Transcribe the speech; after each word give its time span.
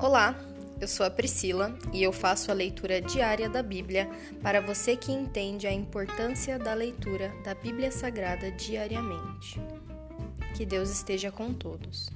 Olá, 0.00 0.32
eu 0.80 0.86
sou 0.86 1.04
a 1.04 1.10
Priscila 1.10 1.76
e 1.92 2.04
eu 2.04 2.12
faço 2.12 2.52
a 2.52 2.54
leitura 2.54 3.00
diária 3.00 3.48
da 3.48 3.64
Bíblia 3.64 4.08
para 4.40 4.60
você 4.60 4.96
que 4.96 5.10
entende 5.10 5.66
a 5.66 5.72
importância 5.72 6.56
da 6.56 6.72
leitura 6.72 7.34
da 7.42 7.52
Bíblia 7.52 7.90
Sagrada 7.90 8.48
diariamente. 8.52 9.60
Que 10.56 10.64
Deus 10.64 10.88
esteja 10.88 11.32
com 11.32 11.52
todos. 11.52 12.08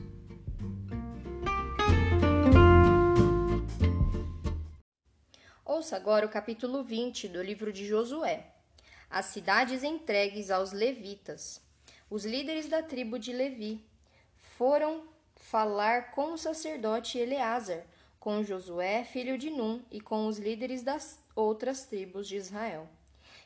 Ouça 5.65 5.97
agora 5.97 6.25
o 6.25 6.31
capítulo 6.31 6.85
20 6.85 7.27
do 7.27 7.43
livro 7.43 7.73
de 7.73 7.85
Josué. 7.85 8.47
As 9.11 9.27
cidades 9.27 9.83
entregues 9.83 10.53
aos 10.53 10.71
levitas. 10.71 11.61
Os 12.09 12.25
líderes 12.25 12.69
da 12.69 12.81
tribo 12.81 13.19
de 13.19 13.33
Levi 13.33 13.85
foram 14.57 15.11
falar 15.43 16.13
com 16.13 16.33
o 16.33 16.39
sacerdote 16.39 17.19
Eleazar, 17.19 17.85
com 18.19 18.45
Josué, 18.45 19.05
filho 19.05 19.37
de 19.37 19.51
Num, 19.51 19.83
e 19.91 20.01
com 20.01 20.27
os 20.29 20.39
líderes 20.39 20.83
das 20.83 21.19
outras 21.35 21.85
tribos 21.85 22.29
de 22.29 22.37
Israel. 22.37 22.89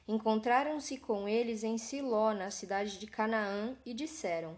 Encontraram-se 0.07 0.99
com 0.99 1.27
eles 1.27 1.65
em 1.65 1.79
Siló, 1.79 2.33
na 2.33 2.51
cidade 2.51 2.99
de 2.99 3.07
Canaã, 3.07 3.75
e 3.85 3.95
disseram: 3.95 4.55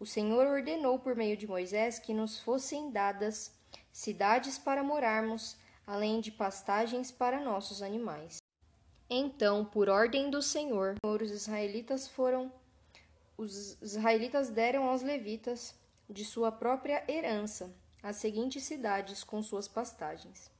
O 0.00 0.06
Senhor 0.06 0.46
ordenou 0.46 0.98
por 0.98 1.14
meio 1.14 1.36
de 1.36 1.46
Moisés 1.46 1.98
que 1.98 2.14
nos 2.14 2.40
fossem 2.40 2.90
dadas 2.90 3.54
cidades 3.92 4.58
para 4.58 4.82
morarmos, 4.82 5.56
além 5.86 6.20
de 6.20 6.32
pastagens 6.32 7.12
para 7.12 7.44
nossos 7.44 7.82
animais. 7.82 8.38
Então, 9.08 9.64
por 9.64 9.88
ordem 9.88 10.30
do 10.30 10.40
Senhor, 10.40 10.96
os 11.04 11.30
israelitas 11.30 12.08
foram 12.08 12.50
os 13.36 13.80
israelitas 13.80 14.50
deram 14.50 14.84
aos 14.84 15.02
levitas 15.02 15.74
de 16.10 16.24
sua 16.24 16.50
própria 16.50 17.04
herança 17.08 17.72
as 18.02 18.16
seguintes 18.16 18.64
cidades 18.64 19.22
com 19.22 19.42
suas 19.42 19.68
pastagens. 19.68 20.50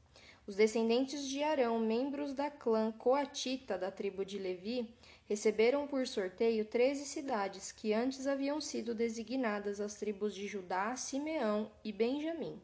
Os 0.46 0.56
descendentes 0.56 1.28
de 1.28 1.42
Arão, 1.42 1.78
membros 1.78 2.32
da 2.32 2.50
clã 2.50 2.92
coatita 2.92 3.78
da 3.78 3.90
tribo 3.90 4.24
de 4.24 4.38
Levi, 4.38 4.88
receberam 5.28 5.86
por 5.86 6.06
sorteio 6.06 6.64
treze 6.64 7.04
cidades 7.04 7.70
que 7.70 7.92
antes 7.92 8.26
haviam 8.26 8.60
sido 8.60 8.94
designadas 8.94 9.80
às 9.80 9.94
tribos 9.94 10.34
de 10.34 10.46
Judá, 10.46 10.96
Simeão 10.96 11.70
e 11.84 11.92
Benjamim. 11.92 12.60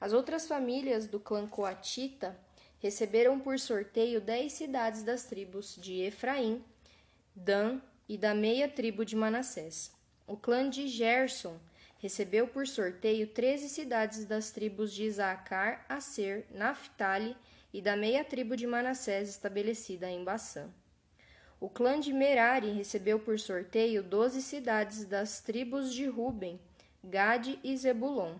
As 0.00 0.12
outras 0.12 0.46
famílias 0.46 1.06
do 1.06 1.20
clã 1.20 1.46
coatita 1.46 2.38
receberam 2.80 3.38
por 3.40 3.58
sorteio 3.58 4.20
dez 4.20 4.52
cidades 4.52 5.02
das 5.02 5.24
tribos 5.24 5.76
de 5.76 6.00
Efraim, 6.00 6.62
Dan 7.34 7.80
e 8.08 8.18
da 8.18 8.34
meia 8.34 8.68
tribo 8.68 9.04
de 9.04 9.16
Manassés. 9.16 9.92
O 10.26 10.36
clã 10.36 10.68
de 10.68 10.88
Gerson 10.88 11.56
recebeu 11.98 12.46
por 12.46 12.66
sorteio 12.66 13.26
treze 13.26 13.68
cidades 13.68 14.24
das 14.24 14.50
tribos 14.50 14.92
de 14.92 15.04
Isaacar, 15.04 15.84
Aser, 15.88 16.46
Naphtali 16.50 17.36
e 17.72 17.80
da 17.80 17.96
meia 17.96 18.24
tribo 18.24 18.56
de 18.56 18.66
Manassés 18.66 19.28
estabelecida 19.28 20.10
em 20.10 20.24
Bassã. 20.24 20.68
O 21.58 21.70
clã 21.70 21.98
de 21.98 22.12
Merari 22.12 22.70
recebeu 22.70 23.18
por 23.18 23.38
sorteio 23.38 24.02
doze 24.02 24.42
cidades 24.42 25.04
das 25.04 25.40
tribos 25.40 25.92
de 25.92 26.06
Ruben, 26.06 26.60
Gade 27.02 27.58
e 27.64 27.76
Zebulon. 27.76 28.36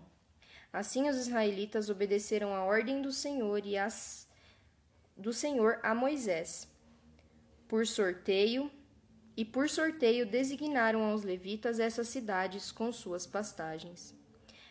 Assim 0.71 1.09
os 1.09 1.17
israelitas 1.17 1.89
obedeceram 1.89 2.53
à 2.53 2.63
ordem 2.63 3.01
do 3.01 3.11
Senhor 3.11 3.65
e 3.65 3.77
as 3.77 4.27
do 5.15 5.33
Senhor 5.33 5.79
a 5.81 5.95
Moisés. 5.95 6.67
Por 7.67 7.87
sorteio, 7.87 8.71
e 9.37 9.45
por 9.45 9.69
sorteio 9.69 10.25
designaram 10.25 11.03
aos 11.03 11.23
levitas 11.23 11.79
essas 11.79 12.07
cidades 12.07 12.71
com 12.71 12.91
suas 12.91 13.27
pastagens. 13.27 14.17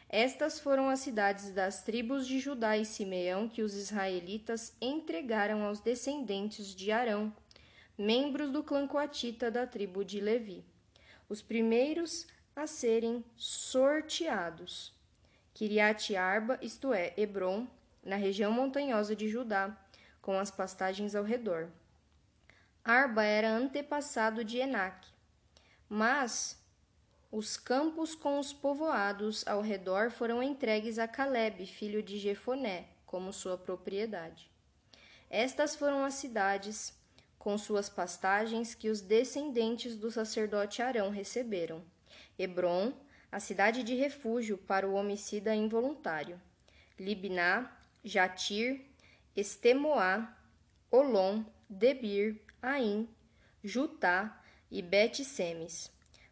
Estas 0.08 0.58
foram 0.58 0.88
as 0.88 1.00
cidades 1.00 1.52
das 1.52 1.84
tribos 1.84 2.26
de 2.26 2.40
Judá 2.40 2.76
e 2.76 2.84
Simeão 2.84 3.48
que 3.48 3.62
os 3.62 3.74
israelitas 3.74 4.76
entregaram 4.80 5.62
aos 5.62 5.78
descendentes 5.78 6.74
de 6.74 6.90
Arão, 6.90 7.32
membros 7.96 8.50
do 8.50 8.62
clã 8.62 8.88
coatita 8.88 9.50
da 9.50 9.66
tribo 9.66 10.04
de 10.04 10.20
Levi. 10.20 10.64
Os 11.28 11.40
primeiros 11.40 12.26
a 12.54 12.66
serem 12.66 13.24
sorteados. 13.36 14.92
Kiriat 15.54 16.14
Arba, 16.16 16.58
isto 16.60 16.92
é, 16.92 17.14
Hebron, 17.16 17.66
na 18.04 18.16
região 18.16 18.52
montanhosa 18.52 19.14
de 19.14 19.28
Judá, 19.28 19.76
com 20.20 20.38
as 20.38 20.50
pastagens 20.50 21.14
ao 21.14 21.24
redor. 21.24 21.68
Arba 22.88 23.24
era 23.24 23.50
antepassado 23.50 24.44
de 24.44 24.58
Enac, 24.58 25.08
mas 25.88 26.56
os 27.32 27.56
campos 27.56 28.14
com 28.14 28.38
os 28.38 28.52
povoados 28.52 29.44
ao 29.44 29.60
redor 29.60 30.12
foram 30.12 30.40
entregues 30.40 30.96
a 30.96 31.08
Caleb, 31.08 31.66
filho 31.66 32.00
de 32.00 32.16
Jefoné, 32.16 32.86
como 33.04 33.32
sua 33.32 33.58
propriedade. 33.58 34.48
Estas 35.28 35.74
foram 35.74 36.04
as 36.04 36.14
cidades 36.14 36.96
com 37.40 37.58
suas 37.58 37.88
pastagens 37.88 38.72
que 38.72 38.88
os 38.88 39.00
descendentes 39.00 39.96
do 39.96 40.08
sacerdote 40.08 40.80
Arão 40.80 41.10
receberam: 41.10 41.82
Hebron, 42.38 42.92
a 43.32 43.40
cidade 43.40 43.82
de 43.82 43.96
refúgio 43.96 44.56
para 44.56 44.88
o 44.88 44.94
homicida 44.94 45.52
involuntário, 45.56 46.40
Libná, 46.96 47.68
Jatir, 48.04 48.80
Estemoá, 49.34 50.32
Olom, 50.88 51.44
Debir, 51.68 52.45
Aim, 52.68 53.08
Jutá 53.62 54.42
e 54.68 54.82
Bet-Semes. 54.82 55.88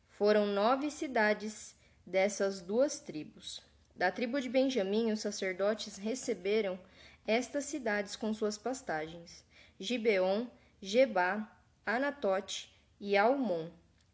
Foram 0.08 0.46
nove 0.46 0.90
cidades 0.90 1.76
dessas 2.04 2.60
duas 2.60 2.98
tribos. 2.98 3.62
Da 3.94 4.10
tribo 4.10 4.40
de 4.40 4.48
Benjamim, 4.48 5.12
os 5.12 5.20
sacerdotes 5.20 5.96
receberam 5.96 6.76
estas 7.24 7.66
cidades 7.66 8.16
com 8.16 8.34
suas 8.34 8.58
pastagens: 8.58 9.44
Gibeon, 9.78 10.48
Gebá, 10.82 11.48
Anatote 11.86 12.68
e 13.00 13.16
Almon. 13.16 13.70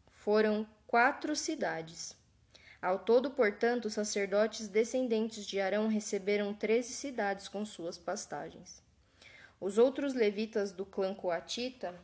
Foram 0.07 0.67
quatro 0.85 1.35
cidades. 1.35 2.15
Ao 2.79 2.99
todo, 2.99 3.31
portanto, 3.31 3.85
os 3.85 3.93
sacerdotes 3.95 4.67
descendentes 4.67 5.43
de 5.43 5.59
Arão 5.59 5.87
receberam 5.87 6.53
treze 6.53 6.93
cidades 6.93 7.47
com 7.47 7.65
suas 7.65 7.97
pastagens. 7.97 8.83
Os 9.59 9.79
outros 9.79 10.13
levitas 10.13 10.71
do 10.71 10.85
clã 10.85 11.15
coatita 11.15 11.99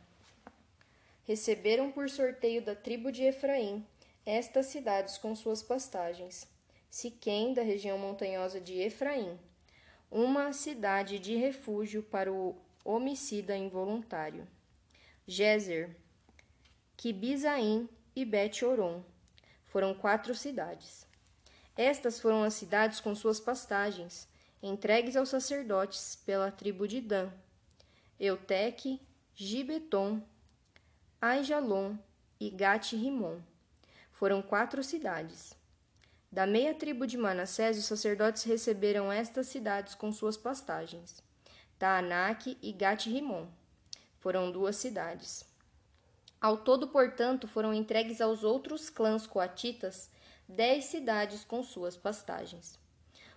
receberam 1.28 1.92
por 1.92 2.08
sorteio 2.08 2.62
da 2.62 2.74
tribo 2.74 3.12
de 3.12 3.22
Efraim 3.22 3.86
estas 4.24 4.64
cidades 4.66 5.18
com 5.18 5.36
suas 5.36 5.62
pastagens. 5.62 6.48
Siquém, 6.90 7.52
da 7.52 7.60
região 7.60 7.98
montanhosa 7.98 8.58
de 8.58 8.80
Efraim, 8.80 9.38
uma 10.10 10.54
cidade 10.54 11.18
de 11.18 11.36
refúgio 11.36 12.02
para 12.02 12.32
o 12.32 12.56
homicida 12.82 13.54
involuntário. 13.54 14.48
Gezer, 15.26 15.94
Kibizaim 16.96 17.86
e 18.16 18.24
Bet-Oron 18.24 19.04
foram 19.66 19.92
quatro 19.92 20.34
cidades. 20.34 21.06
Estas 21.76 22.18
foram 22.18 22.42
as 22.42 22.54
cidades 22.54 23.00
com 23.00 23.14
suas 23.14 23.38
pastagens, 23.38 24.26
entregues 24.62 25.14
aos 25.14 25.28
sacerdotes 25.28 26.16
pela 26.24 26.50
tribo 26.50 26.88
de 26.88 27.02
Dan. 27.02 27.30
Euteque, 28.18 28.98
Gibeton, 29.34 30.22
Aijalon 31.20 31.96
e 32.38 32.48
Gat-Rimon. 32.48 33.40
Foram 34.12 34.40
quatro 34.40 34.84
cidades. 34.84 35.52
Da 36.30 36.46
meia 36.46 36.72
tribo 36.72 37.08
de 37.08 37.18
Manassés, 37.18 37.76
os 37.76 37.86
sacerdotes 37.86 38.44
receberam 38.44 39.10
estas 39.10 39.48
cidades 39.48 39.96
com 39.96 40.12
suas 40.12 40.36
pastagens. 40.36 41.20
Taanak 41.76 42.56
e 42.62 42.72
Gat-Rimon. 42.72 43.48
Foram 44.20 44.52
duas 44.52 44.76
cidades. 44.76 45.44
Ao 46.40 46.56
todo, 46.56 46.86
portanto, 46.86 47.48
foram 47.48 47.74
entregues 47.74 48.20
aos 48.20 48.44
outros 48.44 48.88
clãs 48.88 49.26
coatitas 49.26 50.12
dez 50.48 50.84
cidades 50.84 51.42
com 51.42 51.64
suas 51.64 51.96
pastagens. 51.96 52.78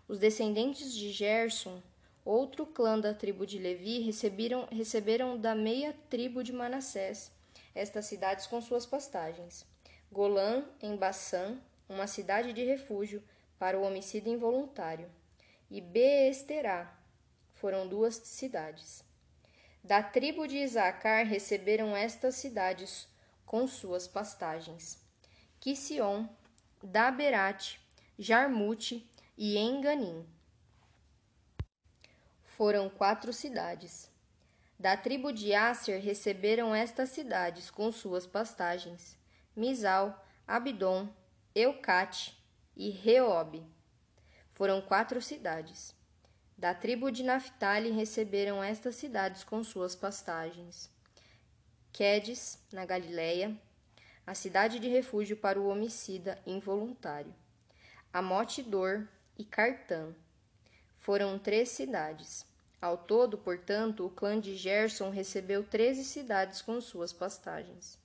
Os 0.07 0.19
descendentes 0.19 0.94
de 0.94 1.11
Gerson, 1.11 1.81
outro 2.23 2.63
clã 2.63 3.00
da 3.00 3.11
tribo 3.11 3.44
de 3.44 3.57
Levi, 3.57 4.01
receberam, 4.01 4.67
receberam 4.71 5.35
da 5.35 5.55
meia 5.55 5.95
tribo 6.11 6.44
de 6.44 6.53
Manassés 6.53 7.31
estas 7.73 8.06
cidades 8.06 8.47
com 8.47 8.62
suas 8.62 8.85
pastagens. 8.85 9.65
Golã, 10.12 10.65
em 10.81 10.95
Bassã, 10.95 11.57
uma 11.88 12.07
cidade 12.07 12.53
de 12.53 12.63
refúgio 12.63 13.23
para 13.57 13.77
o 13.79 13.83
homicídio 13.83 14.33
involuntário, 14.33 15.09
e 15.69 15.79
Beesterá 15.79 16.94
foram 17.53 17.88
duas 17.88 18.15
cidades. 18.15 19.03
Da 19.83 20.03
tribo 20.03 20.47
de 20.47 20.57
Isacar 20.57 21.25
receberam 21.25 21.95
estas 21.95 22.35
cidades 22.35 23.07
com 23.45 23.65
suas 23.68 24.07
pastagens: 24.07 25.00
Quision, 25.59 26.25
Daberate, 26.83 27.79
Jarmute 28.19 29.09
e 29.38 29.57
Enganim. 29.57 30.27
Foram 32.44 32.89
quatro 32.89 33.31
cidades. 33.31 34.10
Da 34.81 34.97
tribo 34.97 35.31
de 35.31 35.53
Asser 35.53 36.01
receberam 36.01 36.73
estas 36.73 37.09
cidades 37.09 37.69
com 37.69 37.91
suas 37.91 38.25
pastagens: 38.25 39.15
Misal, 39.55 40.25
Abdon, 40.47 41.07
Eucate 41.53 42.35
e 42.75 42.89
Reob. 42.89 43.63
Foram 44.53 44.81
quatro 44.81 45.21
cidades. 45.21 45.95
Da 46.57 46.73
tribo 46.73 47.11
de 47.11 47.21
Naphtali 47.21 47.91
receberam 47.91 48.63
estas 48.63 48.95
cidades 48.95 49.43
com 49.43 49.63
suas 49.63 49.95
pastagens: 49.95 50.89
Quedes, 51.93 52.57
na 52.73 52.83
Galiléia, 52.83 53.55
a 54.25 54.33
cidade 54.33 54.79
de 54.79 54.89
refúgio 54.89 55.37
para 55.37 55.61
o 55.61 55.67
homicida 55.67 56.41
involuntário. 56.43 57.35
Amote-Dor 58.11 59.07
e 59.37 59.45
Cartã. 59.45 60.11
Foram 60.97 61.37
três 61.37 61.69
cidades. 61.69 62.49
Ao 62.81 62.97
todo, 62.97 63.37
portanto, 63.37 64.03
o 64.03 64.09
clã 64.09 64.39
de 64.39 64.57
Gerson 64.57 65.11
recebeu 65.11 65.63
treze 65.63 66.03
cidades 66.03 66.63
com 66.63 66.81
suas 66.81 67.13
pastagens. 67.13 67.99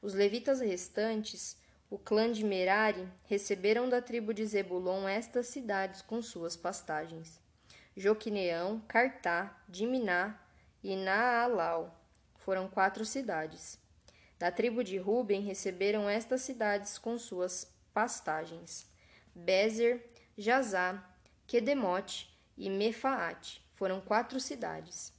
Os 0.00 0.14
levitas 0.14 0.60
restantes, 0.60 1.58
o 1.90 1.98
clã 1.98 2.32
de 2.32 2.42
Merari, 2.42 3.06
receberam 3.24 3.90
da 3.90 4.00
tribo 4.00 4.32
de 4.32 4.46
Zebulon 4.46 5.06
estas 5.06 5.48
cidades 5.48 6.00
com 6.00 6.22
suas 6.22 6.56
pastagens. 6.56 7.38
Joquineão, 7.94 8.80
Cartá, 8.88 9.54
Diminá 9.68 10.40
e 10.82 10.96
Naalau. 10.96 11.94
Foram 12.36 12.68
quatro 12.68 13.04
cidades. 13.04 13.78
Da 14.38 14.50
tribo 14.50 14.82
de 14.82 14.96
Ruben 14.96 15.42
receberam 15.42 16.08
estas 16.08 16.40
cidades 16.40 16.96
com 16.96 17.18
suas 17.18 17.70
pastagens. 17.92 18.86
Bezer, 19.34 20.10
Jazá, 20.38 21.04
Quedemote 21.46 22.34
e 22.56 22.70
Mefaate. 22.70 23.65
Foram 23.76 24.00
quatro 24.00 24.40
cidades. 24.40 25.12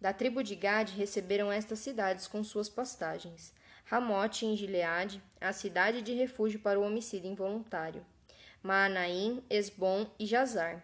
Da 0.00 0.12
tribo 0.12 0.42
de 0.42 0.56
Gade 0.56 0.96
receberam 0.96 1.50
estas 1.50 1.78
cidades 1.78 2.26
com 2.26 2.42
suas 2.42 2.68
pastagens. 2.68 3.54
Ramote 3.84 4.44
em 4.44 4.56
Gileade, 4.56 5.22
a 5.40 5.52
cidade 5.52 6.02
de 6.02 6.12
refúgio 6.12 6.60
para 6.60 6.78
o 6.78 6.82
homicídio 6.82 7.30
involuntário. 7.30 8.04
Maanaim, 8.62 9.42
Esbom 9.48 10.10
e 10.18 10.26
Jazar. 10.26 10.82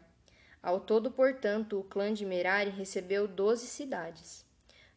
Ao 0.62 0.80
todo, 0.80 1.10
portanto, 1.10 1.80
o 1.80 1.84
clã 1.84 2.14
de 2.14 2.24
Merari 2.24 2.70
recebeu 2.70 3.26
doze 3.26 3.66
cidades. 3.66 4.44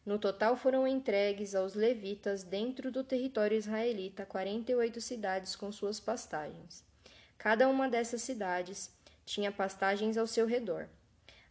No 0.06 0.18
total 0.18 0.56
foram 0.56 0.86
entregues 0.86 1.54
aos 1.54 1.74
levitas 1.74 2.42
dentro 2.44 2.92
do 2.92 3.02
território 3.02 3.58
israelita 3.58 4.24
quarenta 4.24 4.70
e 4.70 4.74
oito 4.76 5.00
cidades 5.00 5.56
com 5.56 5.70
suas 5.72 5.98
pastagens. 5.98 6.84
Cada 7.36 7.68
uma 7.68 7.88
dessas 7.88 8.22
cidades 8.22 8.90
tinha 9.24 9.50
pastagens 9.50 10.16
ao 10.16 10.26
seu 10.26 10.46
redor. 10.46 10.88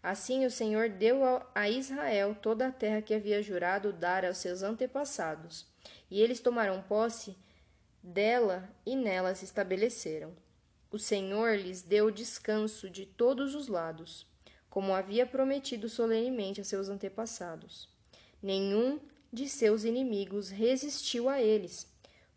Assim 0.02 0.46
o 0.46 0.52
Senhor 0.52 0.90
deu 0.90 1.22
a 1.54 1.70
Israel 1.70 2.36
toda 2.42 2.68
a 2.68 2.72
terra 2.72 3.02
que 3.02 3.14
havia 3.14 3.42
jurado 3.42 3.92
dar 3.92 4.26
aos 4.26 4.38
seus 4.38 4.64
antepassados, 4.64 5.66
e 6.10 6.22
eles 6.22 6.40
tomaram 6.40 6.82
posse 6.82 7.36
dela 8.02 8.70
e 8.86 8.96
nela 8.96 9.36
se 9.36 9.44
estabeleceram. 9.44 10.34
O 10.90 10.98
Senhor 10.98 11.58
lhes 11.58 11.82
deu 11.82 12.10
descanso 12.10 12.90
de 12.90 13.06
todos 13.06 13.54
os 13.54 13.68
lados, 13.68 14.26
como 14.70 14.94
havia 14.94 15.26
prometido 15.26 15.90
solenemente 15.90 16.62
a 16.62 16.64
seus 16.64 16.88
antepassados. 16.88 17.90
Nenhum 18.42 19.00
de 19.32 19.50
seus 19.50 19.84
inimigos 19.84 20.50
resistiu 20.50 21.28
a 21.28 21.42
eles, 21.42 21.92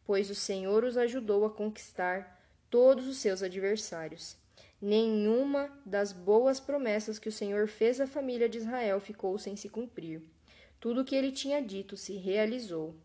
pois 0.05 0.29
o 0.31 0.35
Senhor 0.35 0.83
os 0.85 0.97
ajudou 0.97 1.45
a 1.45 1.51
conquistar 1.51 2.43
todos 2.69 3.07
os 3.07 3.19
seus 3.19 3.43
adversários. 3.43 4.37
Nenhuma 4.85 5.71
das 5.87 6.13
boas 6.13 6.59
promessas 6.59 7.17
que 7.17 7.29
o 7.29 7.33
Senhor 7.33 7.69
fez 7.69 8.01
à 8.01 8.07
família 8.09 8.49
de 8.49 8.59
Israel 8.59 8.99
ficou 8.99 9.39
sem 9.39 9.55
se 9.55 9.69
cumprir. 9.69 10.21
Tudo 10.81 11.03
o 11.03 11.05
que 11.05 11.15
ele 11.15 11.31
tinha 11.31 11.63
dito 11.63 11.97
se 11.97 12.17
realizou. 12.17 12.97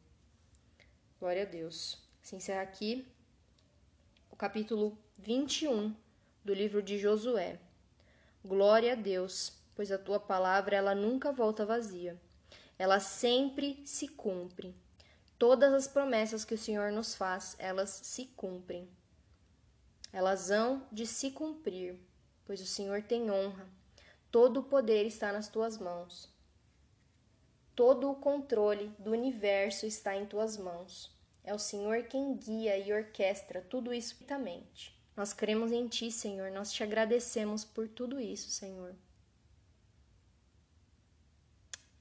Glória 1.20 1.44
a 1.44 1.46
Deus. 1.46 2.04
Se 2.20 2.36
encerra 2.36 2.64
aqui 2.64 3.06
o 4.32 4.36
capítulo 4.36 4.98
21 5.20 5.96
do 6.44 6.52
livro 6.52 6.82
de 6.82 6.98
Josué. 6.98 7.60
Glória 8.44 8.94
a 8.94 8.96
Deus, 8.96 9.54
pois 9.76 9.92
a 9.92 10.00
tua 10.00 10.20
palavra 10.20 10.76
ela 10.76 10.96
nunca 10.96 11.32
volta 11.32 11.64
vazia. 11.64 12.20
Ela 12.80 13.00
sempre 13.00 13.84
se 13.86 14.08
cumpre. 14.08 14.76
Todas 15.38 15.72
as 15.72 15.88
promessas 15.88 16.44
que 16.44 16.56
o 16.56 16.58
Senhor 16.58 16.92
nos 16.92 17.14
faz, 17.14 17.56
elas 17.60 17.92
se 17.92 18.26
cumprem 18.36 18.90
elas 20.12 20.50
hão 20.50 20.86
de 20.92 21.06
se 21.06 21.32
cumprir, 21.32 22.00
pois 22.46 22.62
o 22.62 22.66
Senhor 22.66 23.02
tem 23.02 23.30
honra. 23.30 23.68
Todo 24.32 24.62
o 24.62 24.64
poder 24.64 25.06
está 25.06 25.32
nas 25.32 25.48
tuas 25.48 25.78
mãos. 25.78 26.30
Todo 27.76 28.10
o 28.10 28.16
controle 28.16 28.92
do 29.00 29.12
universo 29.12 29.86
está 29.86 30.16
em 30.16 30.26
tuas 30.26 30.58
mãos. 30.58 31.16
É 31.44 31.54
o 31.54 31.60
Senhor 31.60 32.04
quem 32.04 32.36
guia 32.36 32.78
e 32.78 32.92
orquestra 32.92 33.62
tudo 33.62 33.94
isso 33.94 34.16
perfeitamente. 34.16 34.98
Nós 35.16 35.34
cremos 35.34 35.72
em 35.72 35.88
Ti, 35.88 36.12
Senhor. 36.12 36.52
Nós 36.52 36.72
te 36.72 36.84
agradecemos 36.84 37.64
por 37.64 37.88
tudo 37.88 38.20
isso, 38.20 38.50
Senhor. 38.50 38.96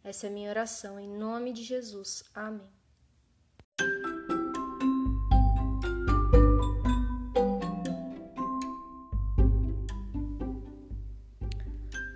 Essa 0.05 0.27
é 0.27 0.31
a 0.31 0.33
minha 0.33 0.51
oração, 0.51 1.01
em 1.01 1.09
nome 1.09 1.53
de 1.53 1.65
Jesus. 1.65 2.23
Amém. 2.35 2.76